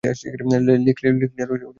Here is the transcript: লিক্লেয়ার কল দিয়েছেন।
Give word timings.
লিক্লেয়ার 0.85 1.15
কল 1.15 1.29
দিয়েছেন। 1.37 1.67